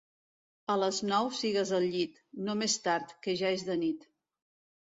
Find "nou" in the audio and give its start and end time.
1.11-1.29